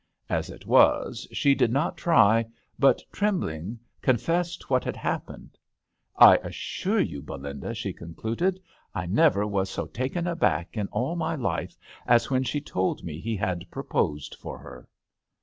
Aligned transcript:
As 0.31 0.49
it 0.49 0.65
was 0.65 1.27
she 1.31 1.53
did 1.53 1.71
not 1.71 1.95
try, 1.95 2.47
but, 2.79 3.03
trembling, 3.11 3.77
confessed 4.01 4.67
what 4.67 4.83
had 4.83 4.95
happened." 4.95 5.59
I 6.31 6.37
assure 6.37 6.99
you, 7.01 7.21
Belinda," 7.21 7.75
she 7.75 7.93
concluded, 7.93 8.59
I 8.95 9.05
never 9.05 9.45
was 9.45 9.69
so 9.69 9.85
taken 9.85 10.25
aback 10.25 10.69
in 10.75 10.87
all 10.87 11.15
my 11.15 11.35
life 11.35 11.77
as 12.07 12.31
when 12.31 12.41
she 12.41 12.61
told 12.61 13.03
me 13.03 13.19
he 13.19 13.35
had 13.35 13.69
proposed 13.69 14.33
for 14.33 14.57
her." 14.57 14.87